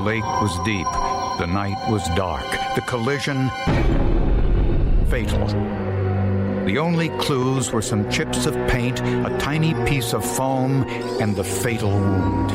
[0.00, 0.86] lake was deep.
[1.38, 2.44] The night was dark.
[2.74, 3.50] The collision
[5.08, 5.46] fatal.
[6.64, 10.84] The only clues were some chips of paint, a tiny piece of foam,
[11.20, 12.50] and the fatal wound.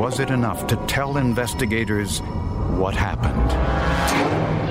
[0.00, 2.20] Was it enough to tell investigators
[2.78, 4.69] what happened?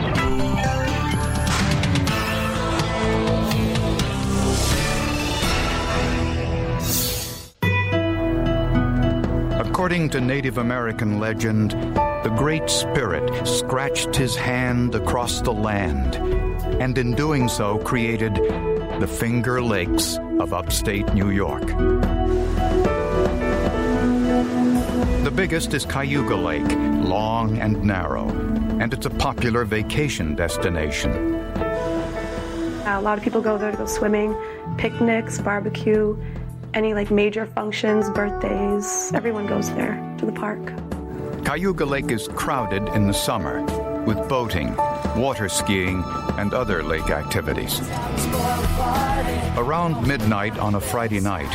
[9.80, 16.16] According to Native American legend, the Great Spirit scratched his hand across the land,
[16.82, 18.36] and in doing so created
[19.00, 21.66] the Finger Lakes of upstate New York.
[25.24, 26.70] The biggest is Cayuga Lake,
[27.02, 28.28] long and narrow,
[28.82, 31.36] and it's a popular vacation destination.
[32.86, 34.36] A lot of people go there to go swimming,
[34.78, 36.18] picnics, barbecue,
[36.74, 39.12] any like major functions, birthdays.
[39.14, 40.60] Everyone goes there to the park.
[41.46, 43.64] Cayuga Lake is crowded in the summer
[44.06, 44.76] with boating,
[45.16, 46.04] water skiing,
[46.38, 47.80] and other lake activities.
[49.58, 51.52] Around midnight on a Friday night,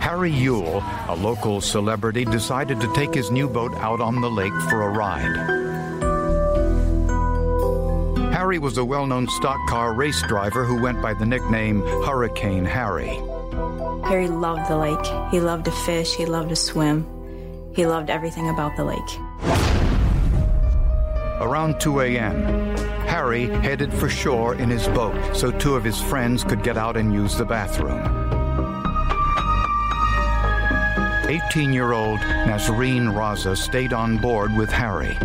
[0.00, 4.52] Harry Yule, a local celebrity, decided to take his new boat out on the lake
[4.68, 5.64] for a ride.
[8.32, 12.64] Harry was a well known stock car race driver who went by the nickname Hurricane
[12.64, 13.20] Harry.
[14.02, 15.30] Harry loved the lake.
[15.30, 17.06] He loved to fish, he loved to swim.
[17.74, 18.98] He loved everything about the lake.
[21.40, 26.42] Around 2 a.m., Harry headed for shore in his boat so two of his friends
[26.42, 28.02] could get out and use the bathroom.
[31.28, 35.16] 18 year old Nasreen Raza stayed on board with Harry.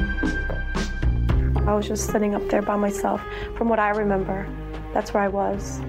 [1.67, 3.22] I was just sitting up there by myself.
[3.58, 4.48] From what I remember,
[4.94, 5.81] that's where I was.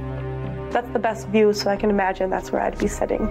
[0.70, 3.28] That's the best view, so I can imagine that's where I'd be sitting.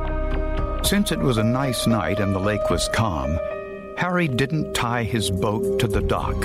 [0.84, 3.40] Since it was a nice night and the lake was calm,
[3.98, 6.42] Harry didn't tie his boat to the dock.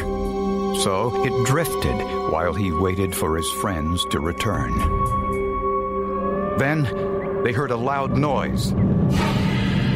[0.83, 1.97] So it drifted
[2.31, 4.73] while he waited for his friends to return.
[6.59, 6.83] Then
[7.43, 8.71] they heard a loud noise.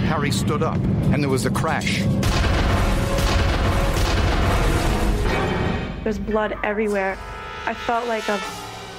[0.04, 0.78] Harry stood up,
[1.12, 2.02] and there was a crash.
[6.04, 7.18] There's blood everywhere.
[7.66, 8.38] I felt like a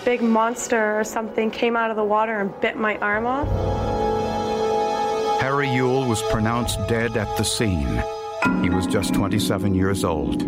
[0.05, 3.47] big monster or something came out of the water and bit my arm off.
[5.41, 8.03] Harry Yule was pronounced dead at the scene.
[8.61, 10.43] He was just 27 years old.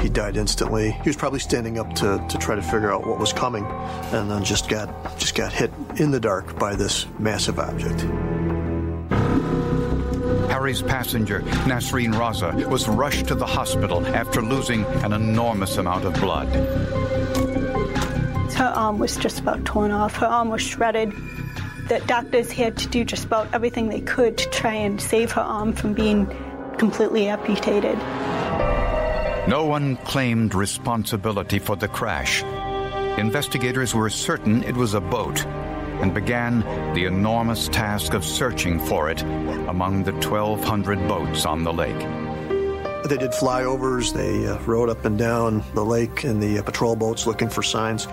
[0.00, 0.92] He died instantly.
[0.92, 4.30] He was probably standing up to, to try to figure out what was coming, and
[4.30, 8.00] then just got just got hit in the dark by this massive object.
[10.50, 16.14] Harry's passenger, Nasreen Raza, was rushed to the hospital after losing an enormous amount of
[16.14, 16.48] blood.
[18.60, 20.16] Her arm was just about torn off.
[20.16, 21.14] Her arm was shredded.
[21.88, 25.40] The doctors had to do just about everything they could to try and save her
[25.40, 26.26] arm from being
[26.76, 27.96] completely amputated.
[29.48, 32.42] No one claimed responsibility for the crash.
[33.18, 36.60] Investigators were certain it was a boat and began
[36.92, 41.98] the enormous task of searching for it among the 1,200 boats on the lake.
[43.08, 46.94] They did flyovers, they uh, rode up and down the lake in the uh, patrol
[46.94, 48.06] boats looking for signs.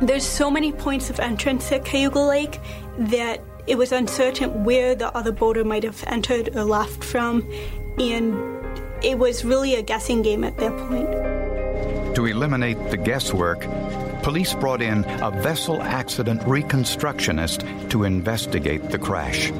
[0.00, 2.60] There's so many points of entrance at Cayuga Lake
[2.98, 7.48] that it was uncertain where the other boater might have entered or left from,
[7.98, 8.34] and
[9.02, 12.14] it was really a guessing game at that point.
[12.16, 13.66] To eliminate the guesswork,
[14.22, 19.50] police brought in a vessel accident reconstructionist to investigate the crash.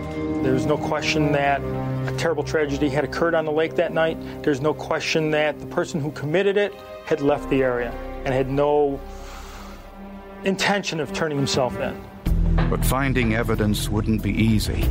[0.43, 4.19] There's no question that a terrible tragedy had occurred on the lake that night.
[4.43, 6.75] There's no question that the person who committed it
[7.06, 7.93] had left the area
[8.25, 9.01] and had no
[10.44, 12.00] intention of turning himself in.
[12.71, 14.82] But finding evidence wouldn't be easy.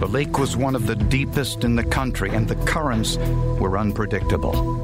[0.00, 3.16] The lake was one of the deepest in the country, and the currents
[3.58, 4.82] were unpredictable.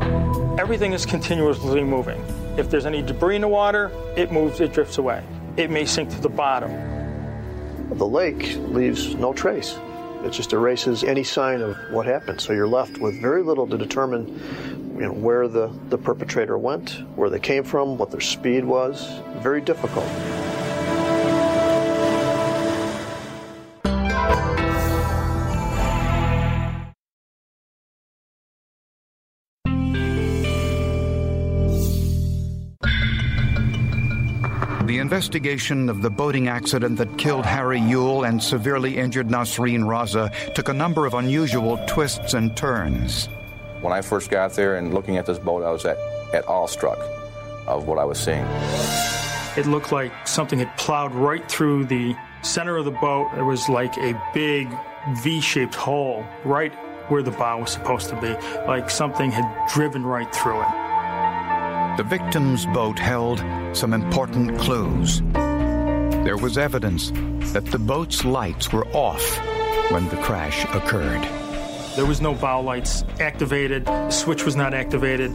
[0.61, 2.21] Everything is continuously moving.
[2.57, 5.25] If there's any debris in the water, it moves, it drifts away.
[5.57, 6.71] It may sink to the bottom.
[7.97, 9.78] The lake leaves no trace.
[10.25, 12.41] It just erases any sign of what happened.
[12.41, 17.04] So you're left with very little to determine you know, where the, the perpetrator went,
[17.15, 19.21] where they came from, what their speed was.
[19.36, 20.06] Very difficult.
[34.84, 40.33] The investigation of the boating accident that killed Harry Yule and severely injured Nasreen Raza
[40.54, 43.28] took a number of unusual twists and turns.
[43.80, 45.98] When I first got there and looking at this boat, I was at,
[46.34, 46.98] at awestruck
[47.66, 48.45] of what I was seeing.
[49.57, 53.30] It looked like something had plowed right through the center of the boat.
[53.36, 54.69] It was like a big
[55.22, 56.72] V shaped hole right
[57.09, 58.34] where the bow was supposed to be,
[58.66, 60.69] like something had driven right through it.
[61.97, 63.42] The victim's boat held
[63.72, 65.22] some important clues.
[65.33, 67.10] There was evidence
[67.53, 69.39] that the boat's lights were off
[69.91, 71.27] when the crash occurred.
[71.98, 75.33] There was no bow lights activated, the switch was not activated.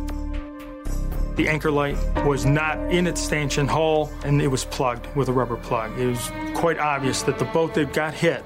[1.36, 5.34] The anchor light was not in its stanchion hull and it was plugged with a
[5.34, 6.00] rubber plug.
[6.00, 8.46] It was quite obvious that the boat that got hit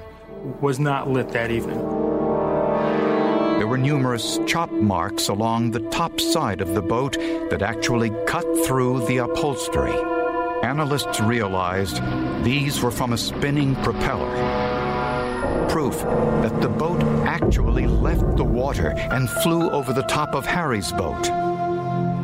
[0.62, 1.78] was not lit that evening.
[3.60, 7.20] There were numerous chop marks along the top side of the boat
[7.52, 9.94] that actually cut through the upholstery.
[10.64, 12.02] Analysts realized
[12.44, 14.67] these were from a spinning propeller.
[15.70, 20.92] Proof that the boat actually left the water and flew over the top of Harry's
[20.92, 21.24] boat.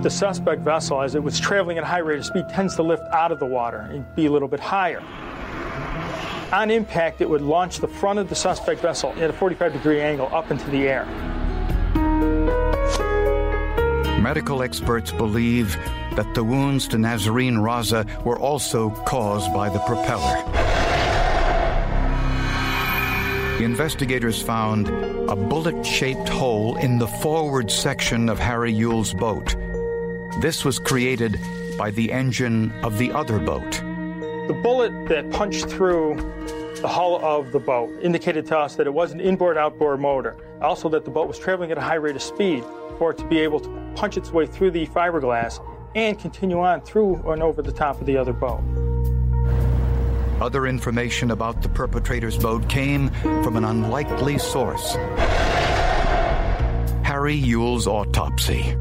[0.03, 2.83] The suspect vessel, as it was traveling at a high rate of speed, tends to
[2.83, 5.01] lift out of the water and be a little bit higher.
[6.51, 10.01] On impact, it would launch the front of the suspect vessel at a 45 degree
[10.01, 11.05] angle up into the air.
[14.21, 15.75] Medical experts believe
[16.15, 20.72] that the wounds to Nazarene Raza were also caused by the propeller.
[23.63, 24.89] Investigators found
[25.29, 29.55] a bullet shaped hole in the forward section of Harry Yule's boat.
[30.41, 31.39] This was created
[31.77, 33.71] by the engine of the other boat.
[34.47, 36.15] The bullet that punched through
[36.81, 40.35] the hull of the boat indicated to us that it was an inboard outboard motor.
[40.61, 42.65] Also, that the boat was traveling at a high rate of speed
[42.97, 45.65] for it to be able to punch its way through the fiberglass
[45.95, 48.82] and continue on through and over the top of the other boat.
[50.41, 53.09] Other information about the perpetrator's boat came
[53.43, 54.95] from an unlikely source
[57.03, 58.75] Harry Yule's autopsy.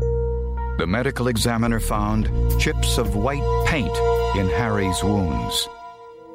[0.79, 3.95] The medical examiner found chips of white paint
[4.37, 5.69] in Harry's wounds.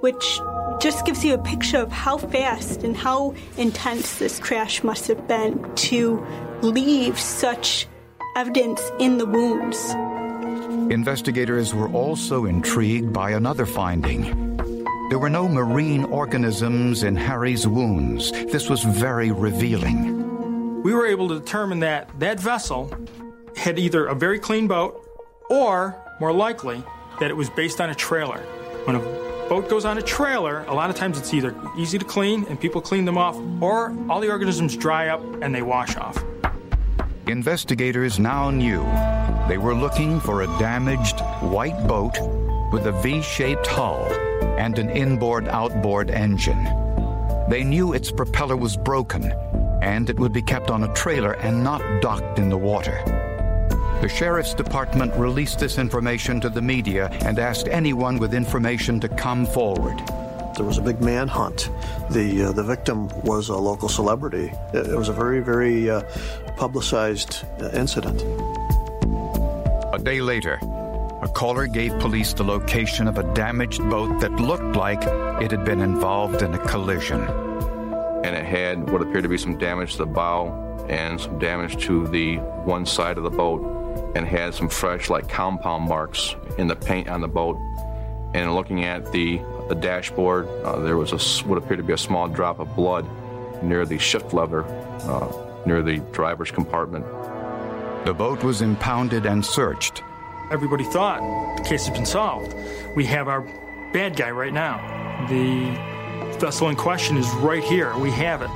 [0.02, 0.40] Which
[0.80, 5.28] just gives you a picture of how fast and how intense this crash must have
[5.28, 6.26] been to
[6.62, 7.88] leave such
[8.36, 9.90] evidence in the wounds.
[10.94, 14.47] Investigators were also intrigued by another finding.
[15.10, 18.30] There were no marine organisms in Harry's wounds.
[18.32, 20.84] This was very revealing.
[20.84, 22.92] We were able to determine that that vessel
[23.56, 25.10] had either a very clean boat
[25.50, 26.84] or, more likely,
[27.22, 28.40] that it was based on a trailer.
[28.84, 29.00] When a
[29.48, 32.60] boat goes on a trailer, a lot of times it's either easy to clean and
[32.60, 36.22] people clean them off, or all the organisms dry up and they wash off.
[37.28, 38.84] Investigators now knew
[39.48, 42.18] they were looking for a damaged white boat
[42.72, 44.06] with a V shaped hull
[44.58, 46.64] and an inboard outboard engine.
[47.50, 49.32] They knew its propeller was broken
[49.82, 53.02] and it would be kept on a trailer and not docked in the water.
[54.02, 59.10] The sheriff's department released this information to the media and asked anyone with information to
[59.10, 59.98] come forward.
[60.56, 61.70] There was a big manhunt.
[62.10, 64.52] The uh, the victim was a local celebrity.
[64.74, 66.02] It, it was a very very uh,
[66.58, 68.22] publicized uh, incident.
[69.94, 70.60] A day later,
[71.28, 75.02] a caller gave police the location of a damaged boat that looked like
[75.44, 77.22] it had been involved in a collision.
[78.24, 81.84] And it had what appeared to be some damage to the bow and some damage
[81.86, 83.62] to the one side of the boat
[84.16, 87.58] and had some fresh like compound marks in the paint on the boat
[88.34, 91.98] and looking at the, the dashboard uh, there was a, what appeared to be a
[91.98, 93.06] small drop of blood
[93.62, 95.30] near the shift lever uh,
[95.66, 97.06] near the driver's compartment
[98.06, 100.04] The boat was impounded and searched.
[100.50, 102.56] Everybody thought the case has been solved.
[102.96, 103.42] We have our
[103.92, 104.78] bad guy right now.
[105.30, 105.72] The
[106.40, 107.98] vessel in question is right here.
[107.98, 108.50] We have it.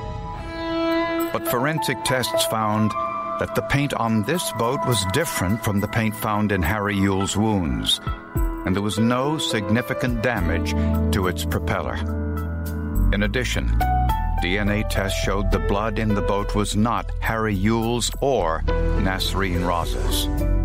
[1.32, 2.92] But forensic tests found
[3.40, 7.36] that the paint on this boat was different from the paint found in Harry Yule's
[7.36, 8.00] wounds,
[8.64, 10.72] and there was no significant damage
[11.12, 11.96] to its propeller.
[13.12, 13.68] In addition,
[14.42, 20.61] DNA tests showed the blood in the boat was not Harry Yule's or Nasreen Raza's.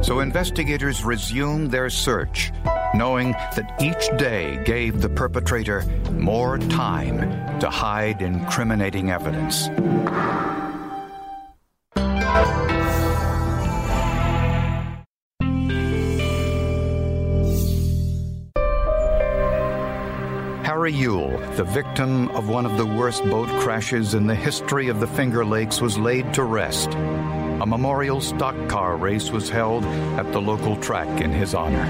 [0.00, 2.50] So investigators resumed their search,
[2.94, 9.68] knowing that each day gave the perpetrator more time to hide incriminating evidence.
[20.64, 25.00] Harry Yule, the victim of one of the worst boat crashes in the history of
[25.00, 26.90] the Finger Lakes, was laid to rest.
[27.68, 29.84] A memorial stock car race was held
[30.16, 31.84] at the local track in his honor.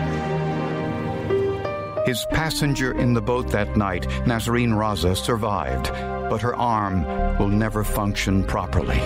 [2.05, 5.93] His passenger in the boat that night, Nazarene Raza, survived,
[6.31, 7.05] but her arm
[7.39, 8.99] will never function properly.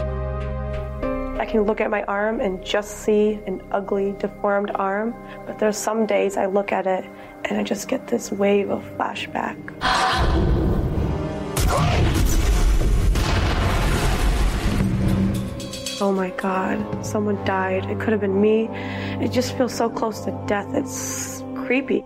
[1.39, 5.15] I can look at my arm and just see an ugly, deformed arm,
[5.45, 7.05] but there's some days I look at it
[7.45, 9.59] and I just get this wave of flashback.
[16.03, 17.89] oh my God, someone died.
[17.89, 18.67] It could have been me.
[19.25, 20.67] It just feels so close to death.
[20.75, 22.03] It's creepy.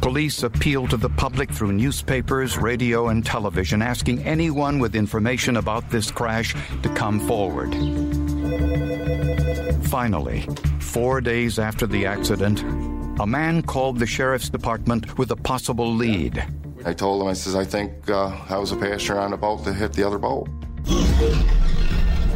[0.00, 5.90] Police appeal to the public through newspapers, radio, and television, asking anyone with information about
[5.90, 7.74] this crash to come forward.
[9.86, 10.46] Finally,
[10.78, 12.62] four days after the accident,
[13.20, 16.46] a man called the sheriff's department with a possible lead.
[16.84, 19.64] I told him, I says, I think uh, I was a passenger on a boat
[19.64, 20.48] that hit the other boat.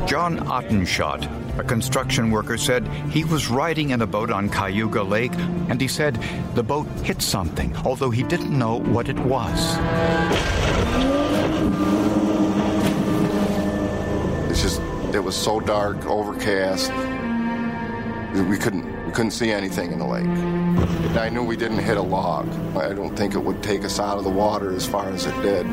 [0.06, 5.34] John Ottenshot, a construction worker, said he was riding in a boat on Cayuga Lake
[5.68, 6.22] and he said
[6.54, 9.76] the boat hit something, although he didn't know what it was.
[14.50, 14.80] It's just,
[15.14, 16.90] it was so dark, overcast.
[18.34, 20.26] We couldn't, we couldn't see anything in the lake.
[20.26, 22.48] And I knew we didn't hit a log.
[22.76, 25.42] I don't think it would take us out of the water as far as it
[25.42, 25.66] did.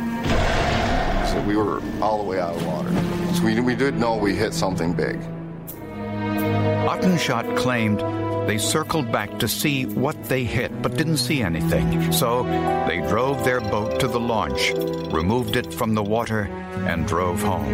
[1.32, 2.92] So we were all the way out of water.
[3.36, 5.18] So we, we did know we hit something big.
[6.88, 8.02] Ottenshot claimed
[8.50, 12.12] they circled back to see what they hit, but didn't see anything.
[12.12, 12.44] So
[12.86, 14.74] they drove their boat to the launch,
[15.14, 16.50] removed it from the water,
[16.86, 17.72] and drove home.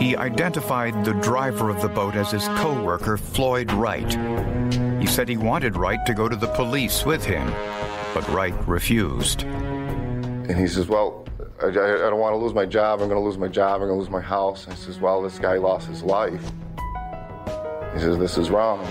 [0.00, 4.12] He identified the driver of the boat as his co-worker, Floyd Wright.
[5.00, 7.48] He said he wanted Wright to go to the police with him,
[8.14, 9.42] but Wright refused.
[9.42, 11.26] And he says, Well,
[11.62, 13.00] I, I don't want to lose my job.
[13.00, 13.80] I'm going to lose my job.
[13.80, 14.66] I'm going to lose my house.
[14.68, 16.42] I says, Well, this guy lost his life.
[17.94, 18.84] He says, This is wrong.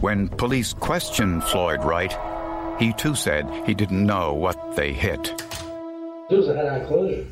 [0.00, 2.16] When police questioned Floyd Wright,
[2.80, 5.42] he too said he didn't know what they hit.
[6.30, 7.30] It was a head-on collision.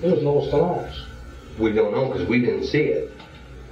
[0.00, 1.06] There was no stones.
[1.58, 3.12] We don't know because we didn't see it.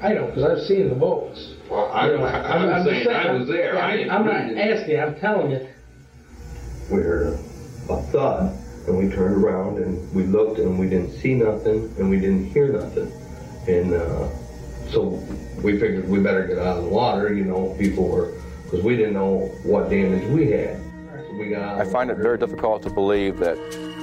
[0.01, 1.53] I know because I've seen the boats.
[1.71, 3.75] Well, I, You know, I'm, I'm, saying I was there.
[3.75, 5.01] Yeah, I I'm, didn't I'm we not didn't- asking.
[5.01, 5.69] I'm telling you.
[6.91, 7.27] We heard
[7.89, 11.93] a, a thud, and we turned around and we looked, and we didn't see nothing,
[11.99, 13.13] and we didn't hear nothing,
[13.67, 14.29] and uh,
[14.91, 15.21] so
[15.63, 17.33] we figured we better get out of the water.
[17.33, 18.33] You know, people were
[18.65, 20.81] because we didn't know what damage we had.
[21.11, 21.77] So we got.
[21.77, 23.57] I of the find it very difficult to believe that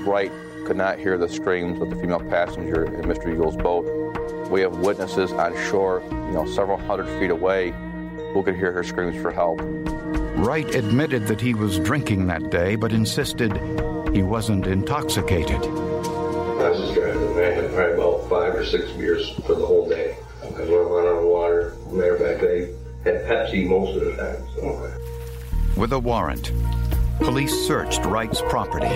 [0.05, 0.31] Wright
[0.65, 3.33] could not hear the screams of the female passenger in Mr.
[3.33, 3.83] Eagle's boat.
[4.49, 7.73] We have witnesses on shore, you know, several hundred feet away,
[8.33, 9.59] who could hear her screams for help.
[10.37, 13.51] Wright admitted that he was drinking that day, but insisted
[14.13, 15.59] he wasn't intoxicated.
[15.61, 17.37] I was just driving.
[17.37, 20.15] I had probably about five or six beers for the whole day.
[20.41, 24.15] Because when I went on water, matter of fact, I had Pepsi most of the
[24.15, 24.47] time.
[24.55, 24.93] So.
[25.75, 26.51] With a warrant,
[27.19, 28.95] police searched Wright's property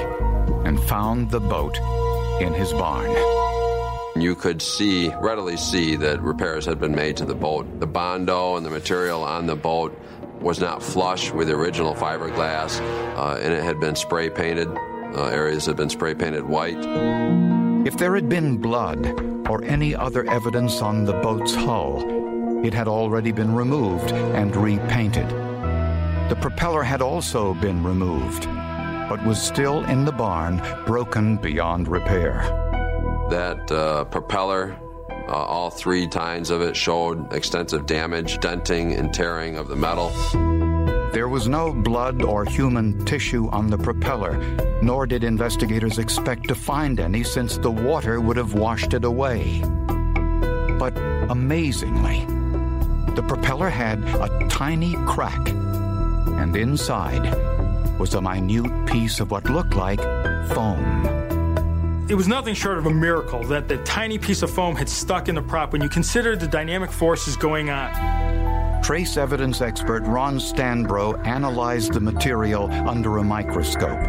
[0.66, 1.78] and found the boat
[2.40, 3.10] in his barn.
[4.22, 7.80] You could see, readily see, that repairs had been made to the boat.
[7.80, 10.00] The bondo and the material on the boat
[10.40, 12.80] was not flush with the original fiberglass,
[13.18, 14.70] uh, and it had been spray painted.
[15.18, 16.78] Uh, areas had been spray painted white.
[17.88, 19.04] If there had been blood
[19.50, 22.04] or any other evidence on the boat's hull,
[22.64, 25.28] it had already been removed and repainted.
[26.30, 28.46] The propeller had also been removed,
[29.10, 32.42] but was still in the barn, broken beyond repair.
[33.32, 34.78] That uh, propeller,
[35.10, 40.12] uh, all three tines of it showed extensive damage, denting, and tearing of the metal.
[41.14, 44.38] There was no blood or human tissue on the propeller,
[44.82, 49.62] nor did investigators expect to find any since the water would have washed it away.
[50.78, 50.96] But
[51.30, 52.26] amazingly,
[53.16, 57.34] the propeller had a tiny crack, and inside
[57.98, 60.02] was a minute piece of what looked like
[60.50, 62.06] foam.
[62.10, 65.30] It was nothing short of a miracle that the tiny piece of foam had stuck
[65.30, 68.47] in the prop when you consider the dynamic forces going on.
[68.88, 74.00] Trace evidence expert Ron Stanbro analyzed the material under a microscope.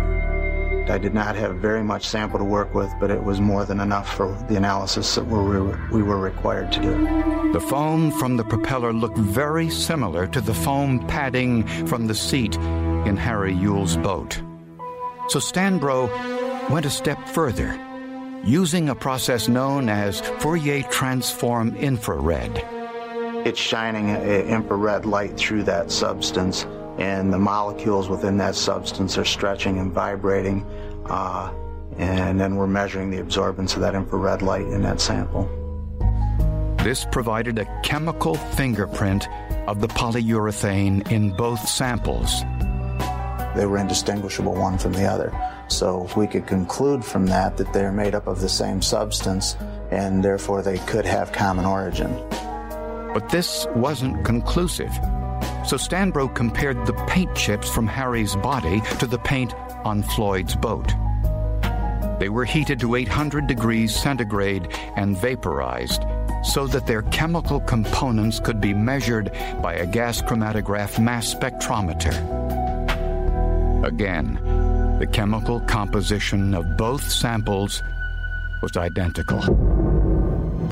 [0.88, 3.80] I did not have very much sample to work with, but it was more than
[3.80, 7.52] enough for the analysis that we were, we were required to do.
[7.52, 12.54] The foam from the propeller looked very similar to the foam padding from the seat
[12.54, 14.40] in Harry Yule's boat.
[15.26, 17.76] So Stanbro went a step further,
[18.44, 22.77] using a process known as Fourier transform infrared.
[23.48, 26.66] It's shining a- infrared light through that substance,
[26.98, 30.66] and the molecules within that substance are stretching and vibrating,
[31.06, 31.50] uh,
[31.96, 35.48] and then we're measuring the absorbance of that infrared light in that sample.
[36.84, 39.26] This provided a chemical fingerprint
[39.66, 42.42] of the polyurethane in both samples.
[43.56, 45.32] They were indistinguishable one from the other.
[45.68, 49.56] So we could conclude from that that they're made up of the same substance,
[49.90, 52.14] and therefore they could have common origin.
[53.18, 54.94] But this wasn't conclusive.
[55.66, 60.86] So Stanbro compared the paint chips from Harry's body to the paint on Floyd's boat.
[62.20, 66.04] They were heated to 800 degrees centigrade and vaporized
[66.44, 72.14] so that their chemical components could be measured by a gas chromatograph mass spectrometer.
[73.84, 74.34] Again,
[75.00, 77.82] the chemical composition of both samples
[78.62, 79.67] was identical.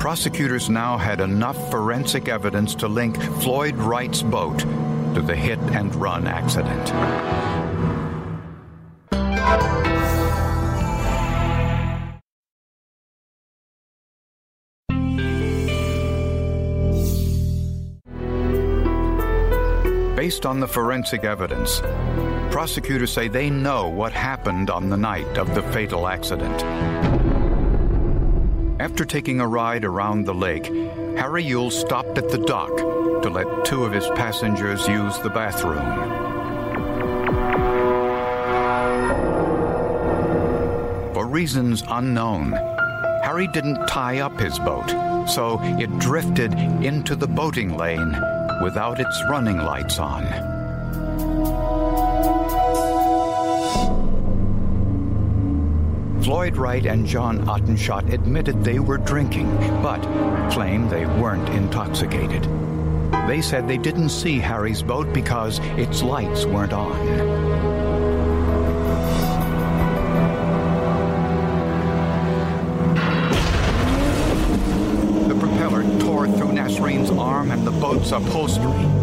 [0.07, 5.93] Prosecutors now had enough forensic evidence to link Floyd Wright's boat to the hit and
[5.95, 6.85] run accident.
[20.15, 21.81] Based on the forensic evidence,
[22.49, 26.63] prosecutors say they know what happened on the night of the fatal accident.
[28.89, 30.67] After taking a ride around the lake,
[31.17, 32.73] Harry Yule stopped at the dock
[33.21, 35.83] to let two of his passengers use the bathroom.
[41.13, 42.53] For reasons unknown,
[43.23, 44.87] Harry didn't tie up his boat,
[45.27, 48.15] so it drifted into the boating lane
[48.63, 50.56] without its running lights on.
[56.27, 59.47] Floyd Wright and John Ottenshot admitted they were drinking,
[59.81, 60.01] but
[60.51, 62.43] claimed they weren't intoxicated.
[63.29, 66.91] They said they didn't see Harry's boat because its lights weren't on.
[75.29, 78.96] The propeller tore through Nasreen's arm and the boat's upholstery.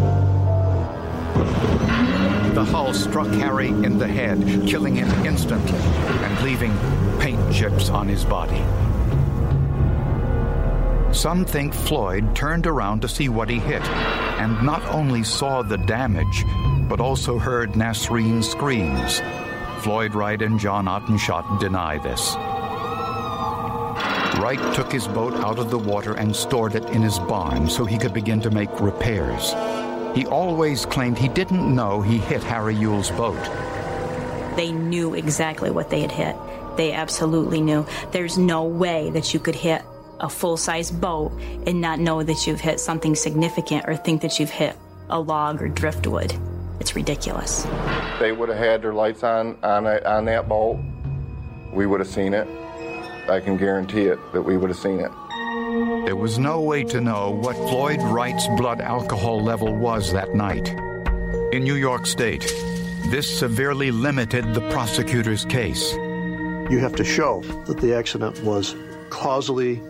[1.35, 6.73] The hull struck Harry in the head, killing him instantly and leaving
[7.19, 8.63] paint chips on his body.
[11.13, 13.81] Some think Floyd turned around to see what he hit
[14.39, 16.45] and not only saw the damage,
[16.89, 19.21] but also heard Nasreen's screams.
[19.79, 22.35] Floyd Wright and John Ottenshot deny this.
[24.41, 27.85] Wright took his boat out of the water and stored it in his barn so
[27.85, 29.53] he could begin to make repairs.
[30.15, 33.35] He always claimed he didn't know he hit Harry Yule's boat.
[34.55, 36.37] They knew exactly what they had hit.
[36.77, 37.85] They absolutely knew.
[38.11, 39.83] There's no way that you could hit
[40.21, 41.33] a full size boat
[41.67, 44.77] and not know that you've hit something significant or think that you've hit
[45.09, 46.33] a log or driftwood.
[46.79, 47.63] It's ridiculous.
[48.19, 50.79] They would have had their lights on on, a, on that boat.
[51.73, 52.47] We would have seen it.
[53.29, 55.11] I can guarantee it that we would have seen it.
[56.05, 60.69] There was no way to know what Floyd Wright's blood alcohol level was that night.
[61.51, 62.45] In New York State,
[63.07, 65.93] this severely limited the prosecutor's case.
[65.93, 68.75] You have to show that the accident was
[69.09, 69.81] causally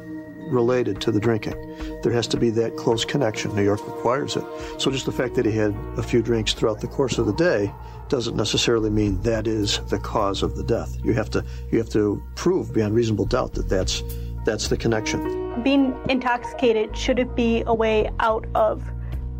[0.47, 1.99] related to the drinking.
[2.01, 3.53] There has to be that close connection.
[3.53, 4.45] New York requires it.
[4.77, 7.33] So just the fact that he had a few drinks throughout the course of the
[7.33, 7.73] day
[8.07, 10.97] doesn't necessarily mean that is the cause of the death.
[11.03, 14.01] You have to you have to prove beyond reasonable doubt that that's
[14.45, 15.44] that's the connection.
[15.63, 18.83] Being intoxicated shouldn't be a way out of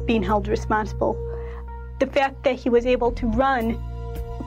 [0.06, 1.14] being held responsible.
[2.00, 3.82] The fact that he was able to run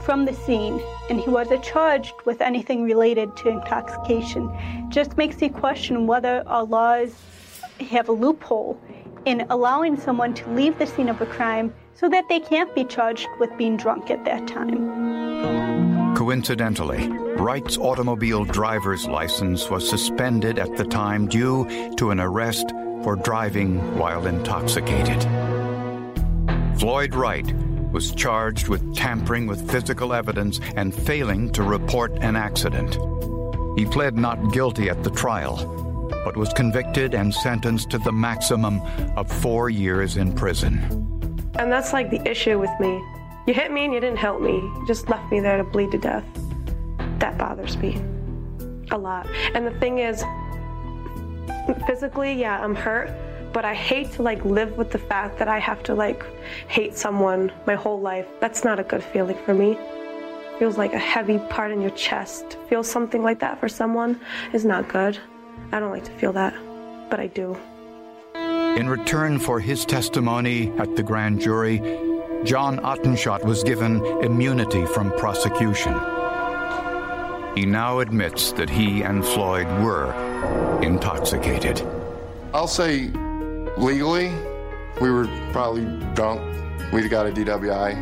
[0.03, 4.51] from the scene and he wasn't charged with anything related to intoxication
[4.91, 7.15] just makes you question whether our laws
[7.91, 8.81] have a loophole
[9.25, 12.85] in allowing someone to leave the scene of a crime so that they can't be
[12.85, 15.88] charged with being drunk at that time.
[16.17, 22.71] Coincidentally, Wright's automobile driver's license was suspended at the time due to an arrest
[23.03, 25.23] for driving while intoxicated.
[26.79, 27.55] Floyd Wright
[27.93, 32.99] was charged with tampering with physical evidence and failing to report an accident.
[33.79, 35.57] He pled not guilty at the trial,
[36.25, 38.81] but was convicted and sentenced to the maximum
[39.17, 40.79] of four years in prison.
[41.59, 43.01] And that's like the issue with me.
[43.49, 44.57] You hit me and you didn't help me.
[44.57, 46.23] You just left me there to bleed to death.
[47.19, 47.99] That bothers me
[48.91, 49.27] a lot.
[49.55, 50.23] And the thing is,
[51.87, 53.11] physically, yeah, I'm hurt,
[53.55, 56.27] but I hate to like live with the fact that I have to like
[56.69, 58.27] hate someone my whole life.
[58.39, 59.79] That's not a good feeling for me.
[60.59, 62.59] Feels like a heavy part in your chest.
[62.69, 64.21] Feel something like that for someone
[64.53, 65.19] is not good.
[65.73, 66.53] I don't like to feel that,
[67.09, 67.57] but I do.
[68.79, 71.79] In return for his testimony at the grand jury,
[72.45, 75.93] John Ottenshot was given immunity from prosecution.
[77.57, 80.13] He now admits that he and Floyd were
[80.81, 81.83] intoxicated.
[82.55, 83.11] I'll say
[83.77, 84.33] legally,
[85.01, 86.41] we were probably drunk.
[86.93, 87.97] We'd have got a DWI.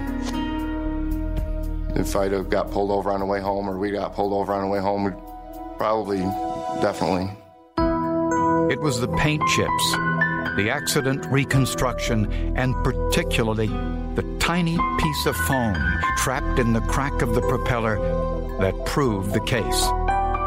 [1.98, 4.52] If I'd have got pulled over on the way home or we got pulled over
[4.52, 5.14] on the way home, we'd
[5.78, 6.20] probably,
[6.82, 7.30] definitely.
[8.70, 9.92] It was the paint chips,
[10.56, 13.70] the accident reconstruction, and particularly
[14.16, 15.76] the tiny piece of foam
[16.16, 17.96] trapped in the crack of the propeller
[18.58, 19.86] that proved the case.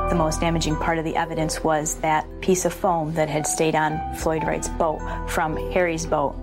[0.10, 3.75] the most damaging part of the evidence was that piece of foam that had stayed
[3.75, 6.36] on Floyd Wright's boat from Harry's boat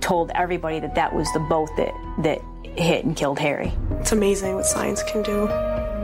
[0.00, 2.40] told everybody that that was the boat that, that
[2.76, 3.72] hit and killed Harry.
[4.00, 5.46] It's amazing what science can do.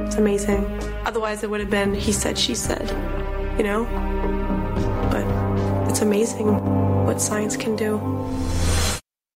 [0.06, 0.64] It's amazing.
[1.04, 2.88] Otherwise, it would have been he said, she said,
[3.58, 3.84] you know?
[5.10, 6.46] But it's amazing
[7.04, 7.98] what science can do.